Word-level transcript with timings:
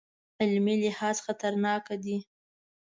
عملي 0.41 0.75
لحاظ 0.89 1.17
خطرناک 1.25 1.85
دی. 2.03 2.17